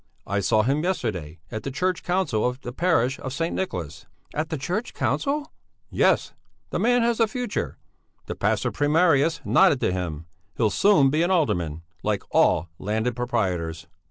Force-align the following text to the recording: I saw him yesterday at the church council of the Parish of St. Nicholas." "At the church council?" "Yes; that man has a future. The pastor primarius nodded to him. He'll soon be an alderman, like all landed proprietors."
I 0.25 0.39
saw 0.39 0.63
him 0.63 0.81
yesterday 0.83 1.37
at 1.51 1.61
the 1.61 1.69
church 1.69 2.01
council 2.01 2.43
of 2.49 2.61
the 2.61 2.71
Parish 2.71 3.19
of 3.19 3.33
St. 3.33 3.53
Nicholas." 3.53 4.07
"At 4.33 4.49
the 4.49 4.57
church 4.57 4.95
council?" 4.95 5.51
"Yes; 5.91 6.33
that 6.71 6.79
man 6.79 7.03
has 7.03 7.19
a 7.19 7.27
future. 7.27 7.77
The 8.25 8.33
pastor 8.33 8.71
primarius 8.71 9.41
nodded 9.45 9.79
to 9.81 9.91
him. 9.91 10.25
He'll 10.57 10.71
soon 10.71 11.11
be 11.11 11.21
an 11.21 11.29
alderman, 11.29 11.83
like 12.01 12.23
all 12.31 12.67
landed 12.79 13.15
proprietors." 13.15 13.85